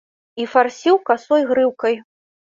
І 0.43 0.45
фарсіў 0.53 0.97
касой 1.09 1.45
грыўкай. 1.51 1.99